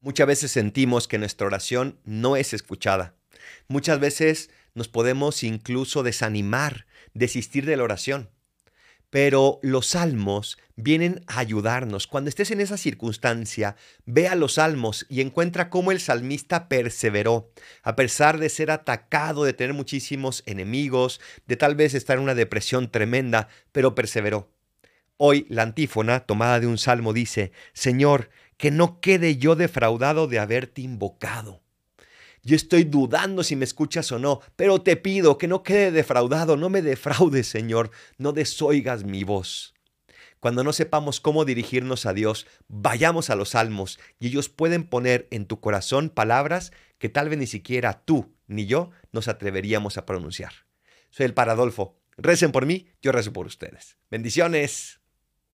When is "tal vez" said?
21.56-21.94, 47.08-47.38